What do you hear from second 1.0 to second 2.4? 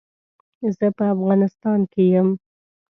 افغانيستان کې يم.